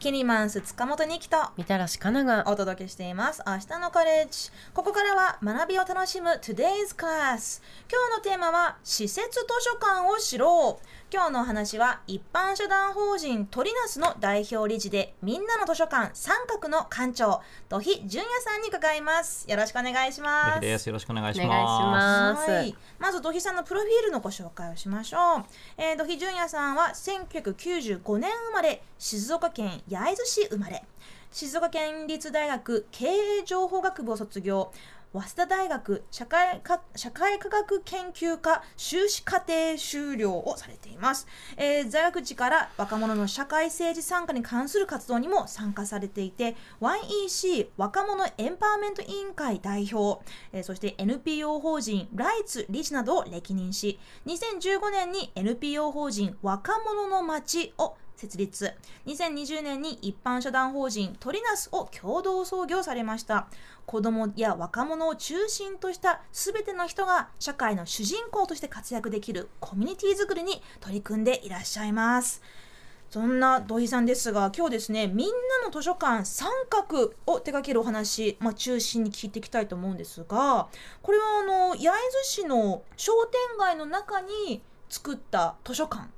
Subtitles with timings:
[0.00, 2.44] キニマンス塚本にきとみたらしかなが。
[2.46, 3.42] お届けしています。
[3.46, 4.50] 明日のカレッジ。
[4.72, 10.86] ここからは学びを楽しむ Today's Class 今日のテーマは施設図書館を知ろう。
[11.12, 19.50] 今日のお話は一般社団法人トリナスの代表理事でみんなの図書館三角の館長土肥純也さんに伺います。
[19.50, 20.60] よろしくお願いします。
[20.62, 20.86] です。
[20.86, 22.50] よろしくお願いしお願いしまます。
[22.50, 25.44] はい、まず土肥さんのプロフィールのご紹介をしましょう、
[25.76, 30.84] えー、土肥純也さんは1995年生まれ静岡県焼津市生まれ。
[31.32, 34.72] 静岡県立大学経営情報学部を卒業。
[35.12, 41.26] 早稲田大学社会科社会科学研究科修士課程修了をされています、
[41.56, 58.74] えー在学時から若者の社会政治参加に関する活動にも参加されていて YEC 若者エンパワーメント委員会代表、えーそして NPO 法人ライツ理事などを歴任し2015年に NPO 法人若者の街を設立。
[59.06, 63.48] 2020年に一般社団法人トリナスを共同創業されました。
[63.86, 72.42] 子どもや若者を中心とした全ての人が社会の主人公として活躍できるコミュニティ作りに取り組んでいらっしゃいます。
[73.08, 75.32] そんな土井さんですが今日ですねみんな
[75.66, 80.68] の図書館三角を手掛けるお話、まあ、中心に聞いていきたいと思うんですが
[81.02, 86.08] これはあの焼津市の商店街の中に作った図書館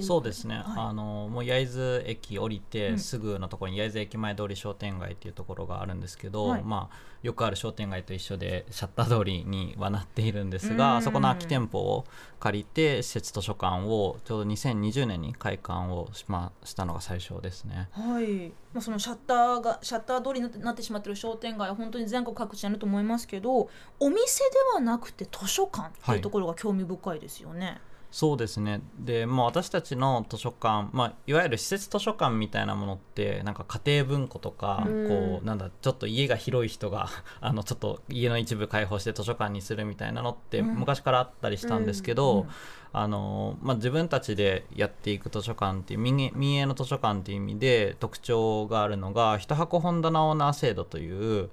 [0.00, 0.64] そうですね、はい。
[0.76, 2.98] あのもう焼津駅降りて、うん。
[2.98, 6.62] すぐのところに焼津駅前通り商店街っていうところがあるんですけど、はい。
[6.62, 11.02] まあよくある商店街と一緒でシャッター通りにはなっているんですが、うん。
[11.02, 12.04] そこの空き店舗を
[12.40, 17.88] 借りて施設図書館をちょうど2020年に開館をし,、ましたのが最初ですね。
[17.92, 23.68] はい、まあ、そのシャッターがシャッター通りになってしまってる商店街は本当に全国各地にあると思いますけど
[24.00, 27.80] お店ではなくて図書館っていうところが興味深いですよね。
[28.12, 28.82] そうですね。
[28.98, 35.08] で、まあ、私たちの図書館、まあ、いわゆる施設図書館みたいなものってなんか家庭文庫とか、うん。
[35.08, 37.08] こうなんだちょっと家が広い人が
[37.40, 40.76] あのちょっと家の一部開放して図書館にするみたいなのってうん。
[40.76, 42.48] 昔からあったりしたんですけど、うん
[42.94, 51.50] あのまあ、自分たちでやっていく図書館っていう民営の図書館っていう意味で特徴があるのが一箱本棚オーナー制度というう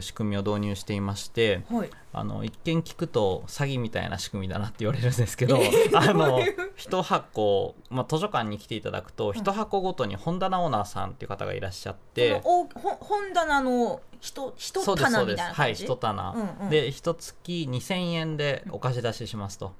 [0.00, 5.58] 仕組みを導入していまして、はい、あの一見聞くと詐欺みたいな仕組みだなって言われるんですけど
[5.94, 6.40] あの
[6.76, 12.40] 一箱、まあ、図書館に来ていただくと一箱ごとに本棚オーナーさんっていう方がいらっしゃって。
[12.42, 14.52] このおほ本棚の一
[14.96, 15.84] 棚みたいな感じ？
[15.84, 16.70] 一棚、うんうん。
[16.70, 19.74] で一月2000円でお貸し出ししますと、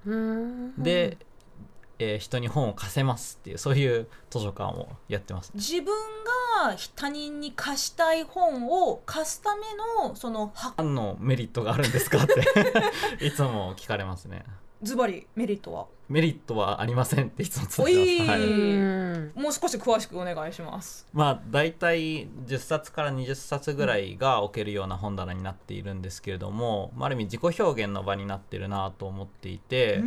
[0.79, 1.17] で、
[1.99, 5.51] えー人に本を貸せますっていうそういう図書館をやってます。
[5.55, 5.93] 自分が
[6.95, 9.63] 他人に貸したい本を貸すため
[10.05, 12.35] のその箱何のメリットがあるんですかって。
[13.25, 14.45] いつも聞かれますね。
[14.83, 15.87] ズバリメリットは？
[16.09, 18.41] メリットはありませんっていつもおい伝えてます、はい。
[18.43, 19.33] うん。
[19.35, 21.07] もう少し詳しくお願いします。
[21.13, 30.03] まあ大体10冊から20冊ぐらいが置けるような本棚になっているんですけれども、まあ、ある意味自己表現の場になってるなと思っていて、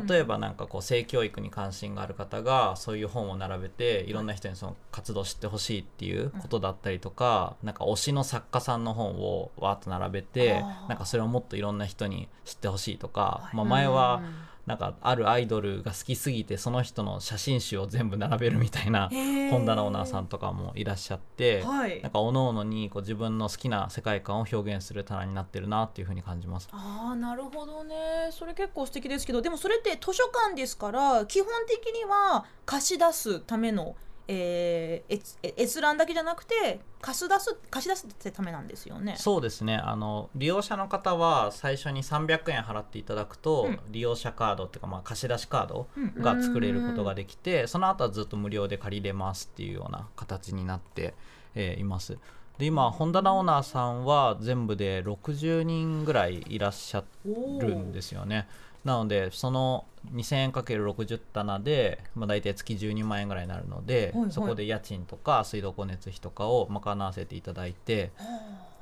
[0.00, 13.56] 例えばなんかこう性教育に関心がある方がそういう本を並べていろんな人にその活動を知ってほしいっていうことだったりとか、なんか推しの作家さんの本をわーっと並べてなんかそれをもっといろんな人に知ってほしいとか、はい。
[13.56, 14.22] まあ、前は
[14.66, 19.08] なんかあるアイドルが好きすぎてその人の写真集を全部並べるみたいな
[19.50, 22.00] 本棚オーナーさんとかもいらっしゃって、はい。
[22.00, 26.68] なんか各々にこう自分の好きな世界観を表現する棚になってるなっていうふうに感じます。
[26.70, 28.28] ああなるほどね。
[28.30, 33.96] それ結構素敵ですけどでもそれって図書館ですから基本的には貸し出すための、
[34.28, 35.22] えー、
[35.56, 39.16] 閲覧だけじゃなくて貸し出す貸し出すってためなんですよね。
[39.18, 51.14] そうですねあの利用者の方は最初に300円払っていただくと、うん利用者カードっていうか、まあ、貸し出しカードうんが作れることができて、その後はずっと無料で借りれますっていうような形になって、
[51.54, 52.16] えーいます。
[52.58, 58.48] で今本棚オーナーさんは全部で60人ぐらいいらっしゃるんですよね。
[58.84, 64.32] なのでその2000円かける60棚で、まあ、大体月12万円ぐらいになるので、はいはい。
[64.32, 68.10] そこで家賃とか水道光熱費とかを賄わせていただいて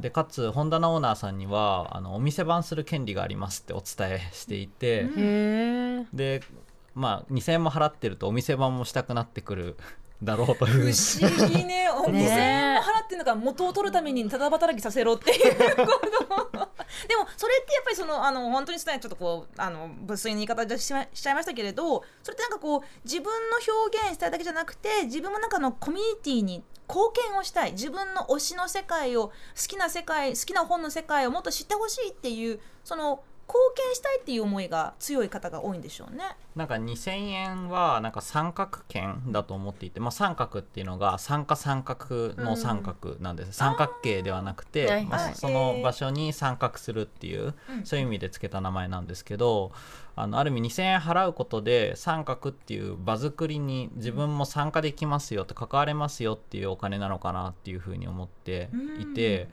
[0.01, 5.05] でかつ本棚オーナーさんにはあのお店番する権利がありますってお伝えしていて、
[6.15, 6.41] で
[6.95, 9.77] まあ2000円も払ってるとお店番もしたくなってくる
[10.23, 10.93] だろうという。
[10.93, 11.89] 不思議ね。
[11.91, 15.97] お店払ってるのから元を取るためにただ働きさせろっていうこ
[16.53, 16.70] と
[17.09, 29.33] でもそれってやっぱりそのあの本当にちょっとこうあの無粋な言い方でしましちゃいましたけれどそれってなんかこう自分の表現したいだけじゃなくて自分の中のコミュニティに貢献をしたい自分の推しの世界を好
[29.69, 33.23] きな世界好きな本の世界をもっと知ってほしいっていうその
[33.75, 36.25] 献したいっていう思いが強い方が多いんでしょうね。
[36.57, 47.85] なんか2000円はなんか三角券だと思っていて、まあ、三角っていうのが三角三角の三角なんです、三角形ではなくて、はいまあはいその場所に三角するっていう、うん。
[47.85, 49.73] そういう意味で付けた名前なんですけど
[50.17, 58.69] あのある意味2000円払うことで三角っていう場作りに自分も参加できますよって関われますよっていうお金なのかなっていうふうに思って
[59.01, 59.49] いて、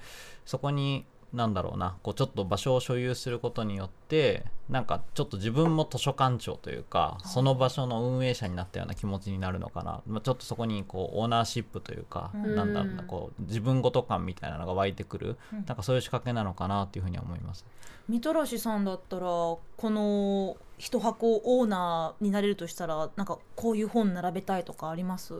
[0.46, 1.98] そこになんだろうな。
[2.04, 12.56] こうちょっと場所を所有することによってなんかちょっと自分も図書館長というかその場所の運営者になったような気持ちになるのかな、まあ、ちょっとそこにこうオーナーシップというか、うん。
[12.56, 15.66] なんだろうなこう自分ごと感みたいなのが湧いてくる、うん。
[15.66, 17.66] なんかそういう仕掛けなのかなっていうふうには思います。
[18.08, 25.34] みたらしさんだったらこの一箱オーナーになれるとしたらなんかこういう本並べたいとかあります？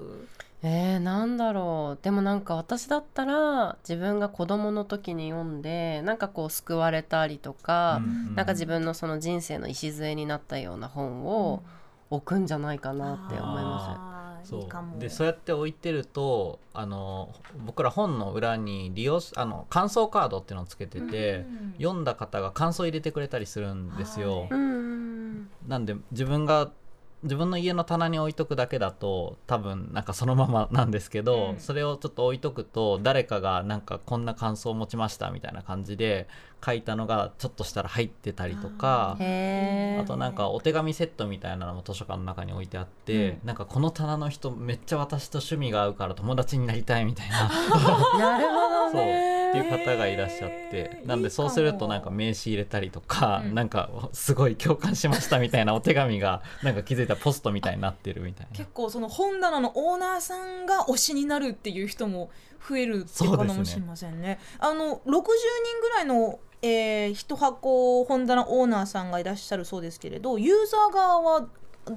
[0.64, 2.04] えー、なんだろう。
[2.04, 11.64] でもなんか私だったら自分が子供の時に読んでなんかこう救われたりとか、うんなんか自分のその人生の礎になったような本を
[12.10, 14.50] 置くんじゃないかなって思います。
[14.50, 14.98] そいいかも。
[14.98, 15.00] う。
[15.00, 17.30] でそうやって置いてるとあの
[17.66, 24.42] 僕ら本の裏に利用しあの感想カードっていうのをつけてて、うん読んだ方が感想入れてくれたりするんですよ。
[24.42, 24.50] はい
[25.68, 26.72] なんで自分が
[27.28, 31.60] 自分の家の棚に置いとくだけだと多分なんかそのままなんですけど、うん。
[31.60, 36.28] それをちょっと置いとくと誰かがなんかこんな感想を持ちましたみたいな感じで
[36.66, 47.48] 書いたのがちょっとしたら入ってたりとかあとなんかお手紙セットみたいなのも図書館の中に置いてあって、なんかこの棚の人めっちゃ私と趣味が合うから友達になりたいみたいな。
[48.18, 49.06] なるほどそう。
[49.06, 51.02] ねっていう方がいらっしゃって。
[51.06, 53.56] なんでそうするとなんか名刺入れたりとか、うん。
[53.56, 62.30] なんかすごい共感しましたみたいなお手紙がなんか気づいたらポストみたいになってるみたいな結構その本棚のオーナーさんが推しになるっていう人も
[62.68, 64.40] 増えるっていうかもしれませんね。
[64.60, 65.22] あの60人
[65.82, 71.48] ぐらいの、えー、一箱本棚オーナーさんがいらっしゃるそうですけれどユーザー側は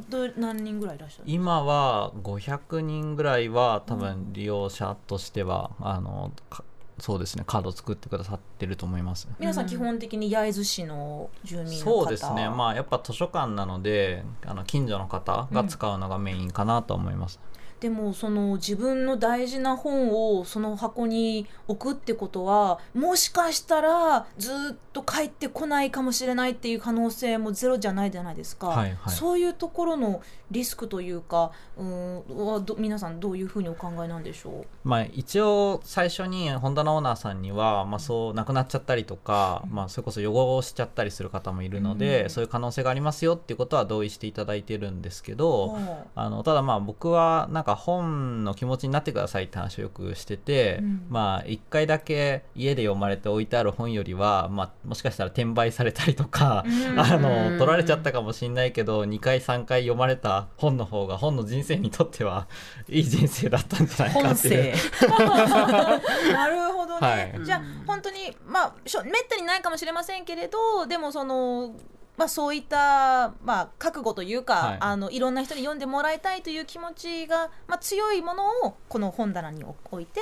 [0.09, 6.65] ど何人ぐらいいらっしゃる今は500人ぐらいは多分利用者としては、あのか
[7.01, 9.29] そうですねカード作ってくださってると思います。
[9.39, 17.41] 皆さん基本的に焼津市の住民の方そうですねまあやっぱ図書館なのであの近所の方が使うのがメインかなと思います。
[17.81, 29.15] でもその自分の大事な本をその箱に置くってことはもしかしたらずっと帰ってこないかもしれないっていう可能性もゼロじゃないじゃないですか、はいはい。
[29.15, 32.17] そういうところのリスクというかうん
[32.47, 34.65] はど皆さんどういうふうにお考えなんでしょう？
[34.85, 42.31] まあ、一応最初に本棚オーナーさんには、まあ、そう亡くなっちゃったりとか、まあ、それこそ汚しちゃったりする方もいるので、うん。
[42.31, 51.07] そういう可能性がありますよっていうことは同意していただいてるんですけど、はあのただまあ僕はなんか本の気持ちになってくださいって話をよくしてて、うん。
[51.09, 57.01] まあ1回だけ家で読まれて置いてある本よりは、まあ、もしかしたら転売されたりとか、うん。
[57.01, 62.47] あの取られちゃったかもしれないけど2回3回読まれた本の方が本の人生にとっては
[62.89, 64.77] いい人生だったんじゃないか本っていう。
[64.77, 65.07] 性。
[66.33, 67.45] なるほどね、はい。
[67.45, 71.75] じゃあ本当にまあしょめったにないかもしれませんけれどでもその
[72.17, 74.75] まあそういったまあ覚悟というか、はい。
[74.75, 80.21] い、あのいろんな人に読んでもらいたいという気持ちがまあ強いものをこの本棚に置いて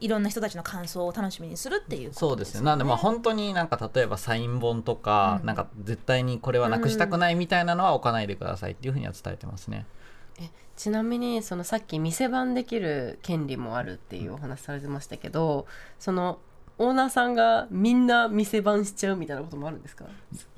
[0.00, 5.46] いろんな人たちの感想を楽しみにするっていうことですそうですねなんでまあ本当になんか例えばサイン本とか、うん。
[5.46, 9.86] なんか絶対にこれはなくしたくないみたいなのは置かないでくださいっていうふうには伝えてますね。
[10.40, 15.66] えちなみにそのさっき店番できる権利もあるっていうお話されてましたけど
[15.98, 16.38] その
[16.78, 20.04] オーナーさんがみんな店番しちゃうみたいなこともあるんですか？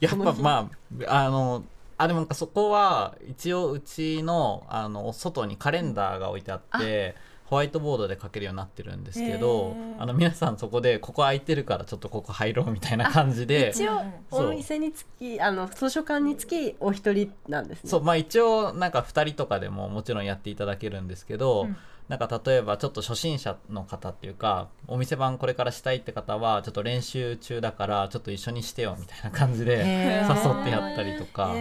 [0.01, 0.71] やっぱま
[1.07, 1.65] ああの
[1.97, 14.01] あでもなんかそこは一応うちのあの外にカレンダーが置いてあってホワイトボードで書けるようになってるんですけどあの皆さんそこでここ空いてるからちょっとここ入ろうみたいな感じで一応
[14.31, 17.91] お店につきあの図書館につきお一人なんですね。
[17.91, 21.77] そうまあ一応なんか2人とかでももちろんやっていただけるんですけど、うん
[22.11, 31.55] なんか例えばちょっと初心者の方っていうかお店番これからしたいって方はちょっと練習中だからちょっと一緒にしてよみたいな感じで誘ってやったりとか。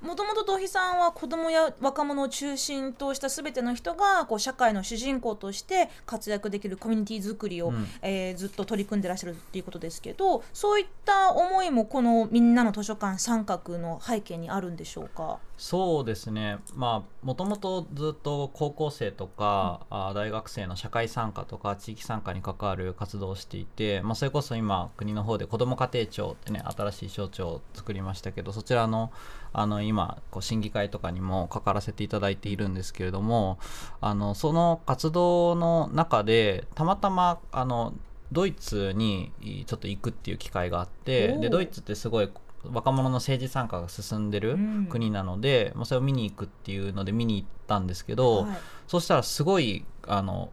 [0.00, 7.86] もともと土肥さんは子供や若者を中心とした全ての人がこう社会の主人公として活躍できるコミュニティ作りを、うん。
[8.02, 15.38] えーずっと取り組んでらっしゃるっていうことですけどそういった思いもこのみんなの図書館三角の背景にあるんでしょうか？
[15.58, 16.58] そうですね。
[16.74, 29.12] まあもともとずっと高校生とか、あ大学生の社会参加とか地域参加に関わる活動をしていて、まあ、それこそ今国の方で子ども家庭庁ってね新しい省庁を作りましたけどそちらの
[29.52, 33.58] あの今こう審議会とかにも関わらせていただいているんですけれども
[34.00, 37.94] あのその活動の中でたまたまあの
[38.32, 39.30] ドイツに
[39.66, 42.30] ちょっと行くっていう機会があってでドイツってすごい
[42.64, 44.86] 若者の政治参加が進んでるうん。
[44.86, 48.56] 国なので、まあ、それを見に行くっていうので見に行ったんですけど、はい。
[48.86, 50.50] そうしたらすごいあの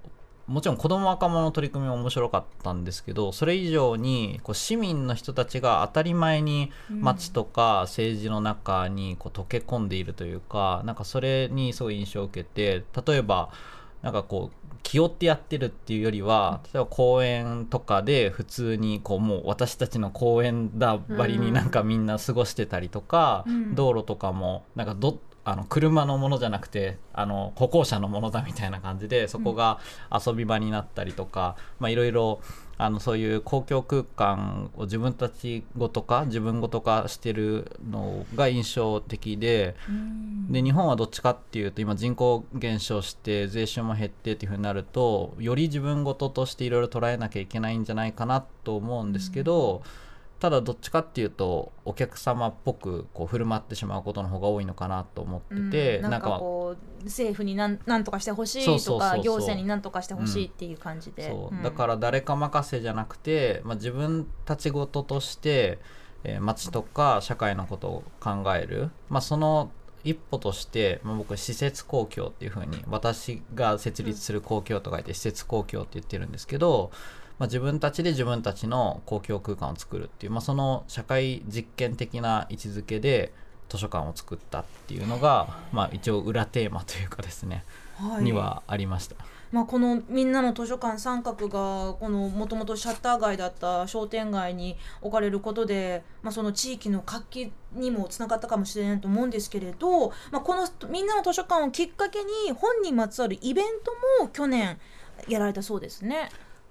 [0.50, 13.52] もちろん子ども若者の取り組みも面白かったんですけどそれ以上にこう市民の人たちが当たり前に街とか政治の中にこう溶け込んでいるというかなんかそれにすごい印象を受けて例えば
[14.02, 23.76] なんかこう気負ってやってるっていうよりは例えば公園とかで普通にこうもう私たちの公園だばりになんかみんな過ごしてたりとか、うん。
[23.76, 29.80] 道路とかもなんかどあの車のものじゃなくてあの歩行者のものだみたいな感じでそこが
[30.12, 32.42] 遊び場になったりとか、まあいろいろ
[32.78, 40.52] あのそういう公共空間を自分たちごとか自分ごと化してるのが印象的でうん。
[40.52, 49.84] で日本はどっちかっていうと今人口減少して税収も減ってっていうふうになるとより自分ごととしていろいろ捉えなきゃいけないんじゃないかなと思うんですけど、
[50.40, 61.56] ただどっちかっていうとお客様っぽくこう振る舞ってしまうことの方が多いのかなと思ってて、うんなんかこう政府になんなんとかしてほしいとか行政になんとかしてほしいっていう感じで、そう。
[61.56, 61.64] うん。
[61.64, 65.80] だから誰か任せじゃなくて、まあ、自分たちごととして、
[66.24, 69.72] えー街とか社会のことを考える、まあ、その
[70.04, 76.92] 一歩として、まあ、僕施設公共っていうふうに私が設立する公共と書いて施設公共って言ってるんですけど、
[77.40, 83.34] まあ、自分たちで自分たちの公共空間を作るっていう、まあ、その社会実験的な位置づけで
[83.70, 87.64] 図書館を作ったっていうのが、まあ、一応裏テーマというかですね、
[87.98, 89.16] はいにはありました。
[89.52, 104.78] まあ、このみんなの図書館三角がこのもともとシャッター街だった商店街に置かれることで、まあ、その地域の活気にもつながったかもしれないと思うんですけれど、まあ、このみんなの図書館をきっかけに本にまつわるイベントも去年
[105.28, 106.30] やられたそうですね。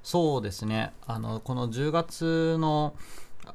[0.08, 0.94] そうですね。
[1.06, 2.94] あのこの10月の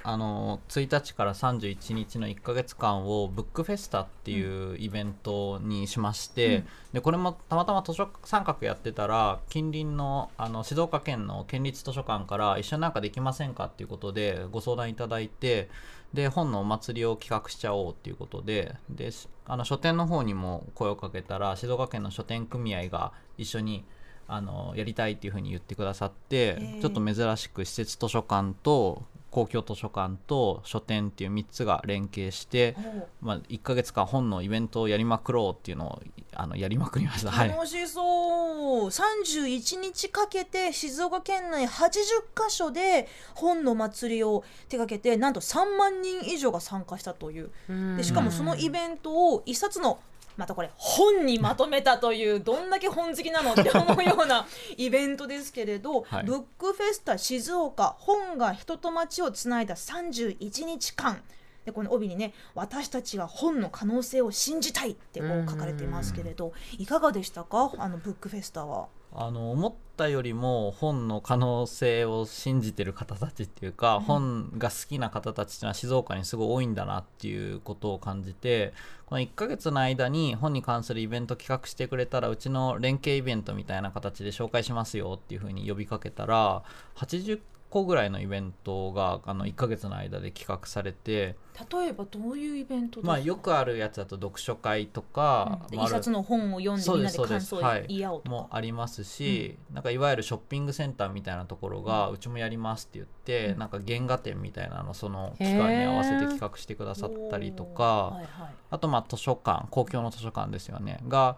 [0.04, 6.66] あの1日から31日の1ヶ月間をブックフェスタっていうイベントにしまして、うん。
[6.94, 15.72] でこれもたまたま図書三角やってたら近隣のあの静岡県の県立図書館から一緒になんかできませんかっていうことでご相談いただいて
[16.14, 23.84] で本のお祭りを企画しちゃおうっていうことででしあの書店の方にも声をかけたら静岡県の書店組合が一緒に
[24.28, 26.82] あのやりたいっていうふうに言ってくださって、ー。
[26.82, 29.04] ちょっと珍しく施設図書館と
[29.34, 32.76] 公共図書館と書店っていう3つが連携して、
[33.20, 36.02] まあ、1ヶ月間本のイベントをやりまくろうっていうのを
[36.36, 37.32] あのやりまくりました。
[37.32, 37.50] はい。
[37.50, 38.86] 楽しそう。
[38.90, 41.98] 31日かけて静岡県内80
[42.36, 47.50] カ所で本の祭りを手掛けてなんと3万人以上が参加したという。
[47.98, 50.00] でしかもそのイベントを一冊の
[50.38, 54.48] またこれ本にまとめたというどんだけ本好きなのって思うような
[54.78, 56.24] イベントですけれど、はい。
[56.24, 61.22] ブックフェスタ静岡本が人と街をつないだ31日間。
[61.66, 67.72] でこの帯にね「私たちが本の可能性を信じたい」ってこう書かれてますけれどいかがでしたか？
[67.78, 68.88] あのブックフェスタは。
[69.16, 78.74] あの思ったよりも本の可能性を信じてる方たちっていうか、本が好きな方たちっていうのは静岡にすごい多いんだなっていうことを感じて
[79.06, 86.64] この1ヶ月の間に本に関するイベント企画してくれたらうちの連携イベントみたいな形で紹介しますよっていうふうに呼びかけたら
[86.96, 87.40] 80
[87.74, 91.36] 個ぐらいのイベントがあの1ヶ月の間で企画されて、
[91.72, 95.80] 例えばどういうイベントまあ、よくあるやつだと読書会とか、うん。
[95.80, 98.30] 一冊の本を読んでみんなで感想を言い合おうとか。
[98.30, 103.60] もありますし、なんかいわゆるショッピングセンターみたいなところが、うちもやりますって言って、うん。
[103.60, 108.54] なんか原画展みたいなのその期間に合わせて企画してくださったりとか、はいはい。
[108.70, 111.38] あとまあ図書館公共の図書館ですよねが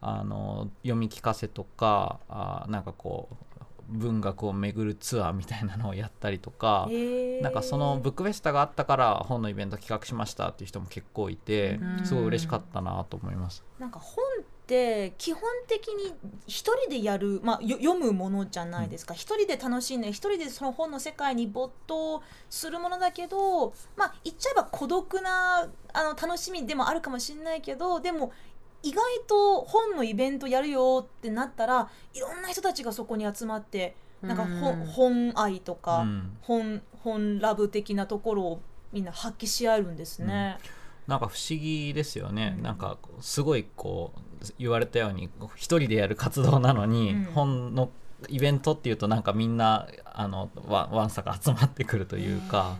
[0.00, 3.45] あの読み聞かせとかあなんかこう
[3.88, 6.88] 文学を巡るツアーみたいなのをやったりとか。
[7.42, 13.62] なんかそのブックフェスタがあったから本のイベント企画しましたっていう人も結構いてうんすごい嬉しかったなと思います。
[13.78, 16.12] なんか本って基本的に
[16.46, 28.32] 一人でやる、まあ、よ読むものじゃないですか、一人で楽しんで一人でその本の世界に没頭するものだけどまあ言っちゃえば孤独なあの楽しみでもあるかもしれないけどでも
[28.82, 36.36] 意外と本のイベントやるよってなったらいろんな人たちがそこに集まってなんか本,、うん本愛とか、うん。
[36.42, 38.60] 本本ラブ的なところを
[38.92, 40.58] みんな発揮し合えるんですね。
[41.06, 42.62] なんか不思議ですよね、うん。
[42.62, 47.24] なんかすごいこう言われたように一人でやる活動なのに、うん。
[47.32, 47.90] 本の
[48.28, 52.76] イベントっていうとなんかみんなあのわわんさが集まってくるというか、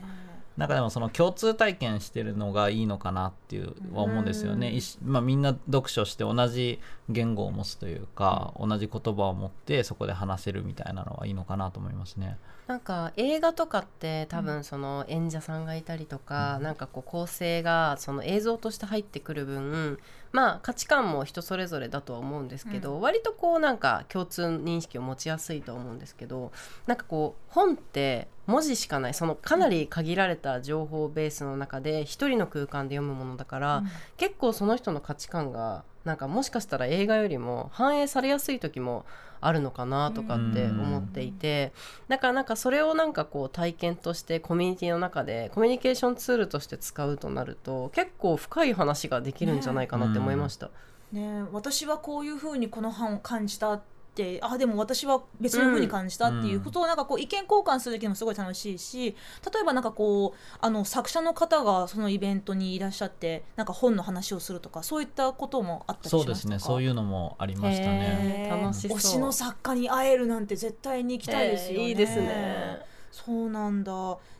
[0.56, 4.72] なんかでもその共通体験してるのがいいのかなっていうは思うんですよね、
[5.04, 12.38] まあ、みんな読書して同じ言語を持つというか、同じ言葉を持ってそこで話せるみたいなのはいいのかなと思いますね。
[12.66, 20.00] なんか映画とかって多分その演者さんがいたりとか、なんかこう構成がその映像として入ってくる分
[20.36, 26.52] まあ価値観も人それぞれだとは思うんですけど、割とこうなんか共通認識を持ちやすいと思うんですけど
[26.86, 33.82] なんかこう本って文字しかないそのかなり限られた情報ベースの中で一人の空間で読むものだから、
[34.18, 39.04] 結構その人の価値観がなんかもしかしたら映画よりも反映されやすい時も
[39.40, 41.72] あるのかなとかって思っていて
[42.06, 50.70] だからなんかそれをなんかこう体験としてコミュニティの中でコミュニケーションツールとして使うとなると結構深い話ができるんじゃないかなって思いました。
[51.12, 53.80] ね、私はこういうふうにこの版を感じた
[54.16, 59.14] ってあでも私は別のふうに感じたっていうことをなんかこう意見交換する時もすごい楽しいし
[59.52, 66.58] 例えばなんかこうあの作者の方がそのイベントにいらっしゃってなんか本の話をするとかそういったこともあったりしまそうですね。
[66.58, 68.48] そういうのもありましたね。
[68.50, 68.96] 楽しそう。
[68.96, 72.80] 推しの作家に会えるなんて絶対に行きたいですよね、えーいいですね。
[73.12, 73.92] そうなんだ。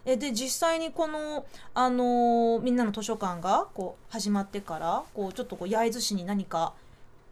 [0.05, 6.73] えで実際にこの、あのーみんなの図書館がこう始まってからこうちょっとこう焼津市に何か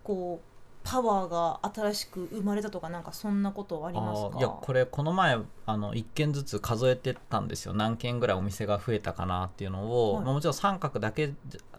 [0.03, 0.54] こう
[0.85, 4.39] パワーが新しく生まれたとかなんかそんなことありますか？
[4.39, 7.75] いやこれこの前あの1軒ずつ数えてたんですよ。
[7.75, 10.25] 何軒ぐらいお店が増えたかなっていうのを、はい。
[10.25, 11.33] まあもちろん三角だけ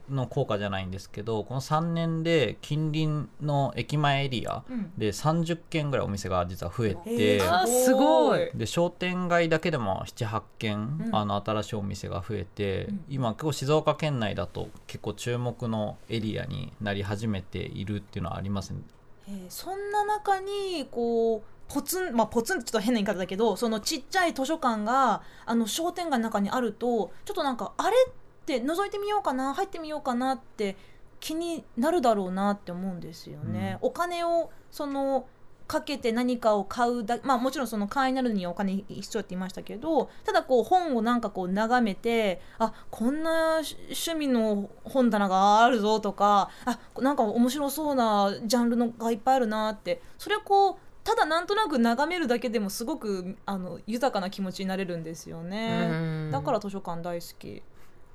[0.10, 4.92] の効果じゃないんですけどこの3年で近隣の駅前エリアうん。
[4.98, 8.50] で30軒ぐらいお店が実は増ええて、ーあーすごい。
[8.56, 11.16] で商店街だけでも78軒、うん。
[11.16, 13.06] あの新しいお店が増えて、うん。
[13.10, 18.80] 今結構静岡県内だと結構注目のエリアになり始めているっていうのはありますね。
[19.28, 28.14] えーそんな中にこうポツンまあポツンってちょっと変な言い方だけどそのちっちゃい図書館があの商店街の中にあるとちょっとなんかあれっ
[28.46, 30.78] て覗いてみようかな入ってみようかなって
[31.20, 33.80] 気になるだろうなって思うんですよね。
[33.82, 35.28] お金をその
[35.68, 55.88] かけて何かを買うだまあもちろんその会員になるにはお金必要って言いましたけどただこう本をなんかこう眺めてあこんな趣趣味の本棚があるぞとかあなんか面白そうなジャンルのがいっぱいあるなってそれをこうただなんとなく眺めるだけでもすごくあの豊かな気持ちになれるんですよね。
[55.90, 57.62] うんだから図書館大好き。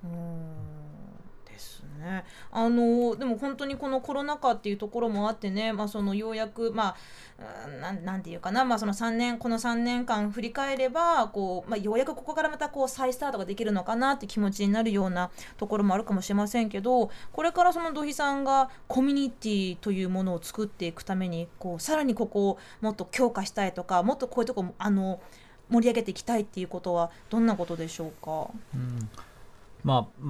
[0.05, 0.80] うん
[2.01, 2.25] ね。
[2.51, 6.97] あのでも本当にこのコロナ禍っていうところもあってね、まあそのようやくま
[7.39, 25.21] あななんていうかな、まあその三年この3年間振り返ればこうまあようやくここからまたこう再スタートができるのかなって気持ちになるようなところもあるかもしれませんけど、これからその土肥さんがコミュニティというものを作っていくためにこうさらにここをもっと強化したいとか、もっとこういうとこあの
[25.71, 28.51] 盛り上げていきたいっていうことはどんなことでしょうか？
[28.75, 29.09] うん
[29.85, 30.25] まあ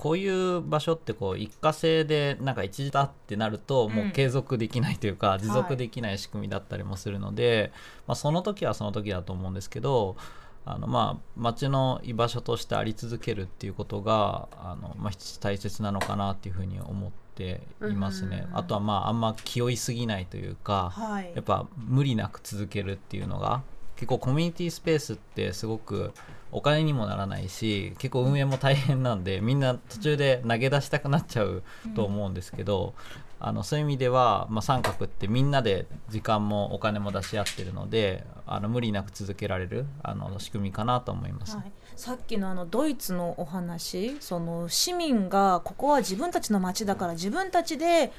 [0.00, 7.70] こういう場所ってこう一過性でなんか一時だってなるともう継続できないというか、持続できない仕組みだったりもするので、
[8.06, 10.16] まあ、その時はその時だと思うんですけど
[10.64, 18.46] あのまあ町の居場所としてあり続けるっていうことがあの、まあ、大切なのかなっていうふうに思っていますね。
[18.50, 18.56] うん。
[18.56, 21.30] あとはまああんま気負いすぎないというか、はい。
[21.34, 23.62] やっぱ無理なく続けるっていうのが
[23.96, 26.14] 結構コミュニティスペースってすごく
[26.52, 31.62] お金にもならないし結構運営も大変なんでみんな途中で投げ出したくなっちゃう
[31.94, 32.94] と思うんですけど、
[33.42, 41.56] あのそういう意味では、まあ、三角ってみんなで時間もお金も出し合ってるのであの無理なく続けられるあの仕組みかなと思います。
[41.56, 48.12] はい、さっきのあのドイツのお話その市民がここは自分たちの街だから自分たちで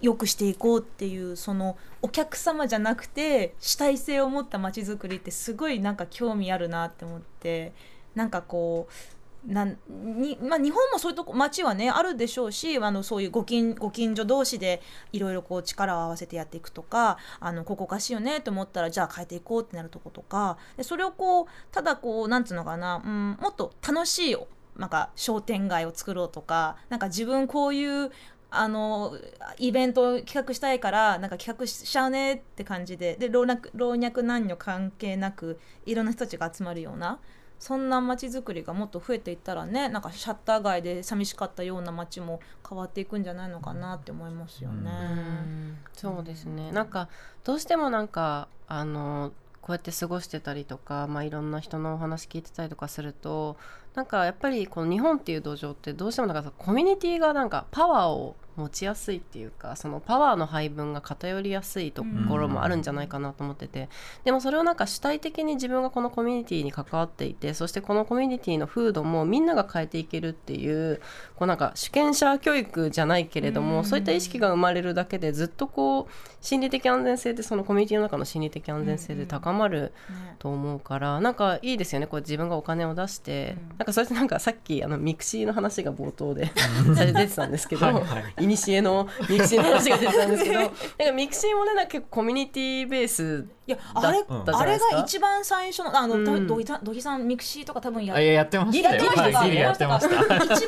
[0.00, 7.72] 良くしていこうっていうそのお客様じゃなくて主体性を持った街づくりってすごいなんか興味あるなって思って
[8.14, 14.82] なんかこうなにまあ、日本もそういうとこ街はねあるでしょうしあのそういうご近ご近所同士で
[15.12, 24.36] いろいろこう力を合わせてやっていくとかあのここおかしいよねと思ったらじゃあ変えていこうってなるとことかでそれをこうただこうなんつうのかな、うん、もっと楽しい
[24.76, 28.10] なんか商店街を作ろうとかなんか自分こういう
[28.50, 29.12] あの
[29.58, 33.16] イベントを企画したいからなんか企画しちゃうねって感じで。
[33.16, 37.18] で老若老若男女関係なくいろんな人たちが集まるような
[37.58, 44.90] そんな街づくりがもっと増えていったらねなんかシャッター街で寂しかったような街も変わっていくんじゃないのかなって思いますよね。
[44.90, 45.78] うん。
[45.92, 46.70] そうですね。
[46.72, 47.08] なんか
[47.44, 53.56] どうしてもなんかあのこうやって過ごしてたりとか、まあ、いろんな人のお話聞いてたりとかすると
[53.98, 63.88] なんかやっぱりこの日本っていう土壌ってどうしてもなんかさコミュニティがなんかパワーを持ちやすいっていうかそのパワーの配分が偏りやすいところもあるんじゃないかなと思ってて、
[64.24, 71.00] でもそれをなんか主体的に自分がこのコミュニティに関わっていてそしてこのコミュニティの風土もみんなが変えていけるっていう
[71.36, 79.92] こうなんか主権者教育じゃないけれども、そういった意識が生まれるだけでずっとこう心理的安全性ってそのコミュニティの中の心理的安全性で高まる
[80.38, 82.06] と思うから、なんかいいですよね。
[82.06, 86.50] こう自分がお金を出して、なんかそれってなんかさっきあのミクシーの話が冒頭で
[86.94, 88.00] されてたんですけど、はいは
[88.40, 90.76] いいにしえのミクシーの話が出てたんですけどなんか
[91.14, 100.64] ミクシーもねなんか結構コミュニティベースいやあれ、あれが一番最初のあの、うん、どどぎさんミクシーとか多分ややってましたやってましたギリやってました一番最初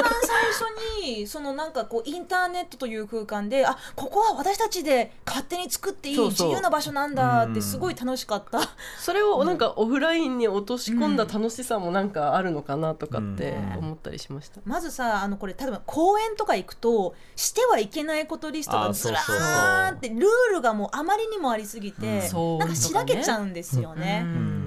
[1.03, 8.61] にそのなんかこうインターネットという空間であここは私たちで勝手に作っていい自由な場所なんだってすごい楽しかった。
[8.99, 14.61] それをなんかオフラインに落とし込んだ楽しさもなんかあるのかなとかって思ったりしました。
[14.67, 20.21] まずさあのこれ例えば公園とか行くとしてはいけないことリストがずらーってルー
[20.53, 24.25] ルがもうあまりにもありすぎて、なんかしらけちゃうんですよね。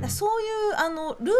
[0.07, 1.31] そういうあのル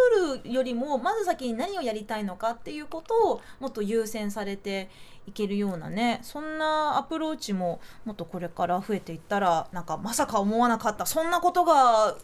[0.42, 4.90] ールよりもまず先に何をやりたいのかっていうことをもっと優先されて
[5.28, 11.06] いけるようなねそんなアプローチももっとこれから増えていったらなんかまさか思わなかった。
[11.06, 12.16] そんなことが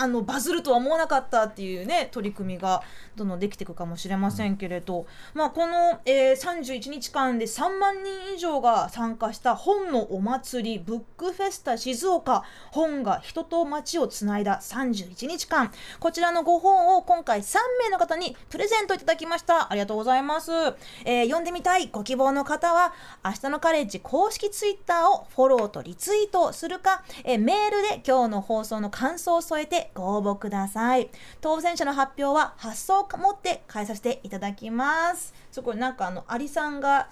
[0.00, 2.82] あのバズるとは思わなかったっていうね取り組みが
[3.16, 19.66] どんどんできていくかもしれませんけれど、まあ、この、えー、31日間で3万人以上が参加した本のお祭りブックフェスタ静岡本が人と街をつないだ31日間こちらの5本を今回3名の方にプレゼントいただきました。
[19.70, 20.50] ありがとうございます、
[21.04, 22.92] えー、読んでみたいご希望の方は
[23.24, 31.10] 明日のカレッジ公式ツイッターをフォローとリツイートするか、えー、メールで今日の放送の感想を添えてご応募ください。
[31.40, 35.34] 当選者の発表は発送を持って返させていただきます。
[35.50, 37.08] そこなんかあのアリさんが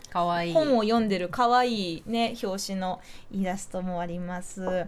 [0.53, 4.87] 本を読んでるかわいいね表紙のイラストもあります。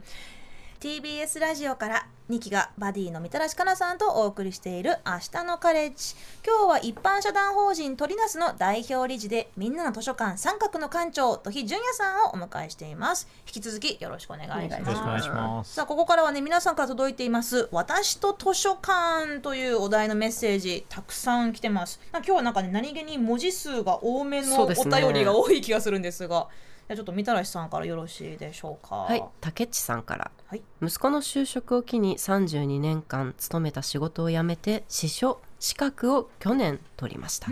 [0.80, 6.16] TBS ラジオから2期がバディのみたらしかなさんとお送りしている明日のカレッジ。
[6.44, 13.28] 今日は一般社団法人トリナスの代表理事でみんなの図書館三角の館長土肥淳也さんをお迎えしています。
[13.46, 15.72] 引き続きよろしくお願いします。
[15.72, 17.68] さあここからはね皆さんから届いています。
[17.70, 22.00] 私と図書館というお題のメッセージたくさん来てます。
[22.12, 26.48] 今日はなんかね何気に文字数が多めのお便りが多い気がするんですが
[26.88, 28.96] じゃちょっとみたらしさんからよろしいでしょうか。
[28.96, 29.24] はい。
[29.40, 37.48] 竹地さんから、はい、息子の就職を機に32年間勤めた仕事を辞めて司書資格を去年取りました。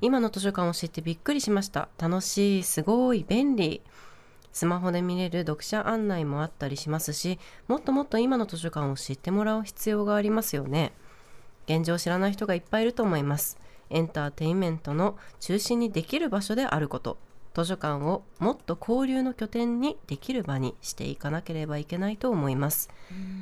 [0.00, 1.88] 今の図書館を知ってびっくりしました。
[1.98, 3.82] 楽しいすごい便利。
[4.52, 10.92] スマホで見れる読者案内もあったりしますしもっともっと今の図書館を知ってもらう必要がありますよね。
[11.66, 13.58] 現状を知らない人がいっぱいいると思います。
[13.90, 17.18] エンターテインメントの中心にできる場所であること
[17.54, 22.88] 図書館をもっと交流の拠点にできる場にしていかなければいけないと思います。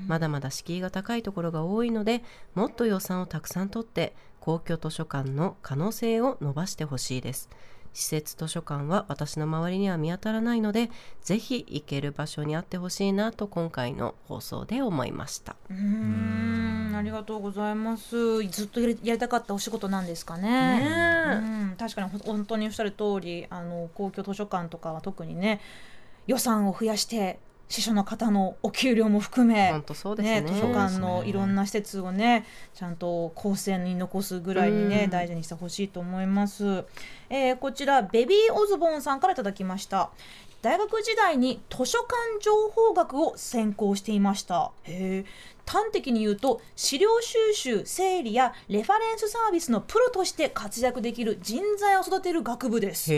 [0.06, 2.22] まだまだ敷居が高いところが多いので
[2.54, 7.48] もっと予算をたくさん取って公共図書館の可能性を伸ばしてほしいです
[7.92, 10.90] 施設図書館は私の周りには見当たらないので
[11.22, 15.56] ぜひ行ける場所にあってほしいなと今回の放送で思いました。
[15.70, 18.42] うんありがとうございます。
[18.48, 20.82] ずっとやりたかったお仕事なんですかね。
[20.82, 25.60] うん確かに本当におっしゃる通りあの公共図書館とかは特にね
[26.26, 27.38] 予算を増やして
[27.70, 36.84] 司書の方のお給料も含め、ね、図書館のいろんな施設をねちゃんと後世に残すぐらいにね、大事にしてほしいと思います、
[37.30, 40.10] えー、こちらベビーオズボンさんからいただきました
[40.62, 44.72] 大学時代に図書館情報学を専攻していました。
[44.84, 45.24] へ
[45.66, 53.14] 端的に言うと資料収集整理やレファレンスサービスのプロとして活躍できる人材を育てる学部です。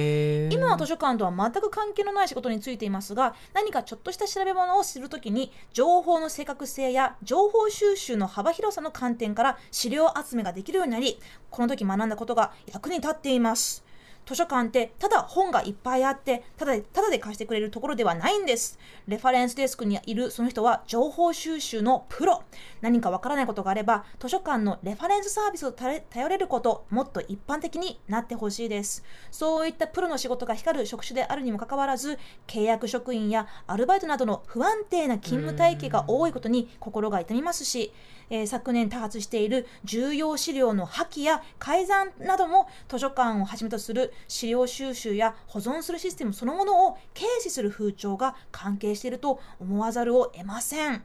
[0.52, 11.18] 今は図書館とは全く関係のない仕事についていますが何かちょっとした調べ物をするときに情報の正確性や情報収集の幅広さの観点から資料集めができるようになり
[11.50, 13.83] この時学んだことが役に立っています
[14.26, 18.78] 図書館ってただ本がいっぱいあってただでただで貸してくれるところではないんです。
[19.08, 22.42] レファレンスデスクにいるその人は情報収集のプロ。
[22.80, 29.04] 何かわからないことがあれば図書館のレファレンスサービスを頼れることもっと一般的になってほしいです。
[29.30, 37.92] そういったプロの仕事が光る職種であるにもかかわらず契約職員やアルバイトなどの不安定な勤務体系が多いことに心が痛みますし
[38.33, 51.05] えー、昨年多発している重要資料の破棄や改ざんなども図書館をはじめとする資料収集や保存するシステムそのものを軽視する風潮が関係していると思わざるを得ません。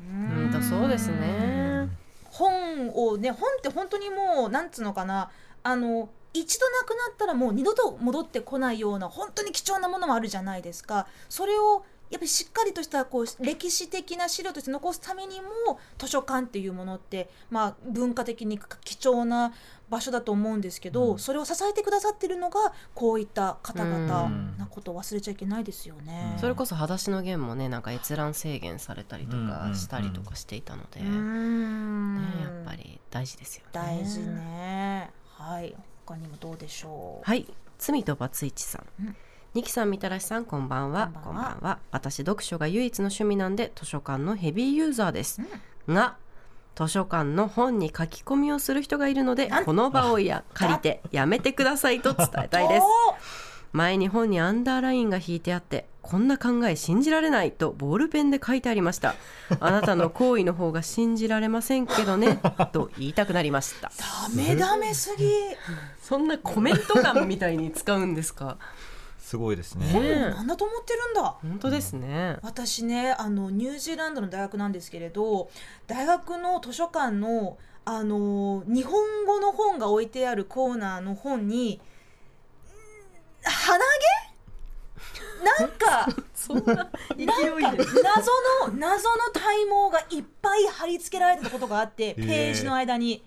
[0.00, 1.90] うんだそうですね。
[2.30, 5.30] 本をね本って本当にもうなんつうのかな。
[5.62, 11.06] あの一度なくなったらもう二度と戻ってこないような本当に貴重なものもあるじゃないですか。
[11.28, 19.52] それをやっぱりしっかりとしたこう歴史的な資料として残すためにも図書館っていうものって、まあ、文化的に貴重な
[19.90, 26.32] 場所だと思うんですけど、うんそれを支えてくださってるのがこういった方々うんなことを忘れちゃいけないですよね。
[26.34, 33.68] うんそれこそ「裸足の弦」もねなんか閲覧制限されたりとうんうんかしたりとかしていたので、うーね、んやっぱり大事ですよね。
[33.72, 35.10] 大事ね。
[35.26, 37.28] はい他にもどうでしょう？
[37.28, 37.46] はい
[37.78, 39.16] 罪とバツイチさん、うん
[39.56, 41.10] ニキさんみたらしさんこんばんは。
[41.24, 41.78] こんばんは。
[41.90, 45.40] 私読書が唯一の趣味なんで図書館のヘビーユーザーです、
[45.88, 46.16] が
[46.74, 52.86] 図書館の本に書き込みをする人がいるのでこの場をや借りてやめてくださいと伝えたいです。
[53.72, 59.14] 前に本にアンダーラインが引いてあってこんな考え信じられないとボールペンで書いてありました。
[59.58, 62.40] あなたの行為の方が信じられませんけどね
[62.74, 63.90] と言いたくなりました。
[63.98, 65.32] ダメダメすぎ。
[66.02, 68.58] そんなコメント欄みたいに使うんですか？
[69.26, 70.30] すごいですね。
[70.30, 71.36] なんだと思ってるんだ。
[71.42, 75.50] 本当ですね、私ねあのニュージーランドの大学なんですけれど
[75.88, 81.80] 大学の図書館のあの日本語の本が置いてあるコーナーの本にん
[83.42, 83.78] 鼻
[85.58, 85.60] 毛？
[85.60, 88.30] なんか そんな勢いでなんか謎
[88.70, 93.24] の謎の体毛がいっぱい貼り付けられてたことがあってページの間に。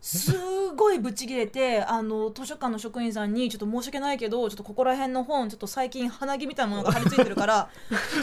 [0.00, 7.70] すごいブチ切れてあの図書館の職員さんにちょっと申し訳ないけどちょっとここら辺の本ちょっと最近鼻毛みたいなものが貼り付いてるから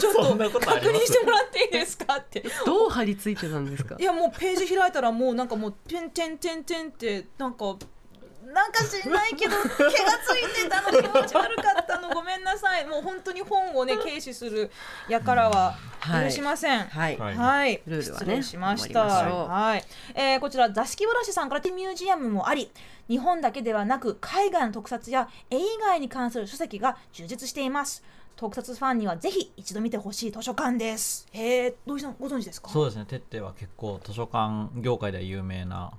[0.00, 0.26] ちょっとあ
[0.60, 2.16] 確認してもらっていいですか？
[2.18, 7.76] ってどう貼り付いてたんですかいやもうページ開いたらもうなんかもうてんてんてんてんってなんか
[8.52, 14.70] なんか知んないけど 毛がついてたの気持ち悪かったのごめんなさいもう本当に本をね軽視する
[15.08, 15.74] やからは
[16.24, 16.84] 許しません。
[16.86, 19.04] はい、はいはい、ルールはね失礼しました。
[19.04, 19.84] はい、
[20.14, 22.70] えーこちら座敷わらしさんからミュージアムもあり、
[23.08, 28.02] 日本だけではなく海外の特撮や絵以外に関する書籍が充実しています。
[28.34, 31.26] 特撮ファンにはぜひ一度見てほしい図書館です。
[31.32, 32.68] へえ、土井さんご存知ですか？
[32.70, 33.04] そうですね。
[33.06, 35.92] テッテは結構図書館業界では有名な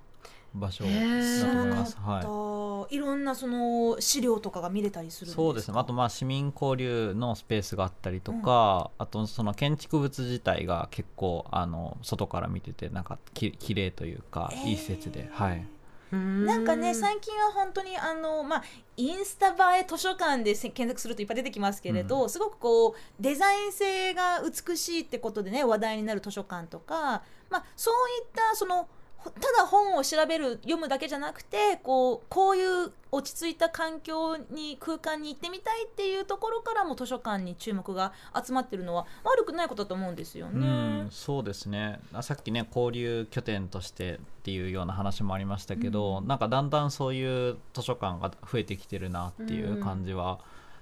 [0.54, 1.98] 場所だと思います。
[1.98, 5.30] はったいろんなその資料とかが見れたりするんい。
[5.30, 5.42] ですか？
[5.42, 5.80] そうですね。
[5.80, 15.66] あとまあ市民交流のスペースがあったりとか、あとその建築物自体が結構あの外から見ててなんかき綺麗というか、えーいい施設で、はい。
[16.12, 18.64] ななんかね最近は本当にあの、まあ、
[18.98, 28.88] インスタ映え図書館でせ検索するといっぱい出てきますけれど、すごくこうデザイン性が美しいってことでね話題になる図書館とか、まあ、そういったその
[29.26, 40.68] だ本を調べる読むだけじゃなくてこうこういう落ち着いた環境に空間に行ってみたいっていうところからも図書館に注目が集まってるのは悪くないことだと思うんですようね
[41.04, 41.08] ん。
[41.12, 42.00] そうですね。
[42.12, 50.40] あさっきね交流拠点としてっていうような話もありましたけど、なんかだんだんそういう図書館が増えてきてるなっていう感じは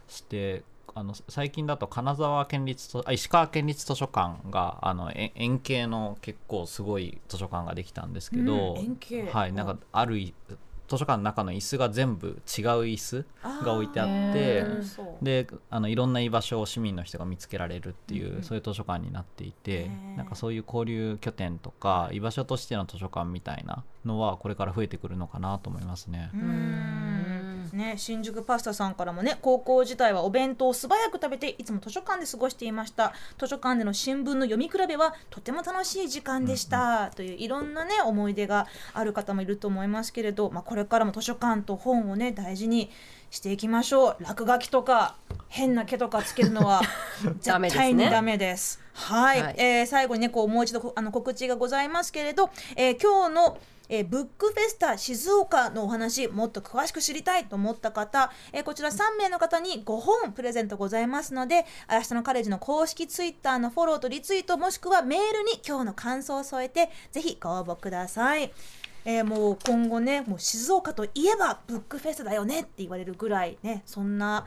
[0.07, 0.63] して、
[0.95, 10.33] あの最近だと金沢県立図あ石川県立図書館があのえ円形の結構すごい図書館ができたんですけど、うんはいなんかあるい
[10.91, 12.35] 図書館の中の椅子が全部違う
[12.83, 13.25] 椅子
[13.63, 14.65] が置いてあって
[15.21, 18.35] であのいろんな居場所を市民の人が見つけられるっていう、うん。
[18.37, 26.31] うんそういう図書館になっていてなんかそういう交流拠点とか居場所としての図書館みたいなのはこれから増えてくるのかなと思いますね。
[26.33, 27.40] うん
[27.73, 33.13] ね、新宿パスタさんからもね高校時代はお弁当を素早く食べていつも図書館で過ごしていました。
[33.39, 42.89] 図書館での新聞の読み比べはとても楽しい時間でした、といういろんなね思い出がある方もいると思いますけれど、まあ、これからも図書館と本をね大事に
[43.29, 44.17] していきましょう。
[44.19, 45.15] 落書きとか
[45.47, 46.81] 変な毛とかつけるのは
[47.39, 48.79] 絶対にダメです。
[48.93, 49.55] はい、はい。
[49.57, 53.57] えー最後にねこうもう一度こあの告知がございますけれど、えー今日の
[53.91, 68.53] えーブックフェスタ静岡のお話もっと詳しく知りたいと思った方、えーこちら3名の方に5本プレゼントございますので明日のカレッジの公式ツイッターのフォローとリツイートもしくはメールに今日の感想を添えてぜひご応募ください。
[69.03, 74.45] えーもう今後ねもう静岡といえばブックフェスだよねって言われるぐらいねそんな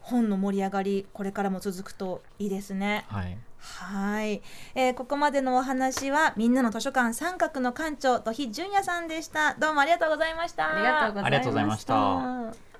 [0.00, 3.06] 本の盛り上がりこれからも続くといいですね。
[3.08, 4.42] はい、はい、
[4.74, 9.54] えーここまでのお話はみんなの図書館三角の館長土肥純也さんでした。
[9.54, 10.76] どうもありがとうございました。
[10.76, 11.26] ありがとうございました。
[11.26, 12.73] ありがとうございました